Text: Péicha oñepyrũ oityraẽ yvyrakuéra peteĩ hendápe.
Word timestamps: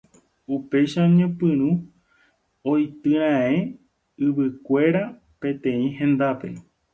Péicha 0.69 0.99
oñepyrũ 1.09 1.69
oityraẽ 2.71 3.55
yvyrakuéra 4.25 5.03
peteĩ 5.39 5.85
hendápe. 5.97 6.49